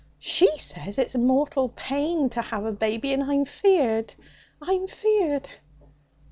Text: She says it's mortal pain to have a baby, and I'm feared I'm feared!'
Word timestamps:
She 0.17 0.57
says 0.57 0.97
it's 0.97 1.15
mortal 1.15 1.69
pain 1.69 2.27
to 2.31 2.41
have 2.41 2.65
a 2.65 2.71
baby, 2.71 3.13
and 3.13 3.23
I'm 3.23 3.45
feared 3.45 4.15
I'm 4.59 4.87
feared!' 4.87 5.47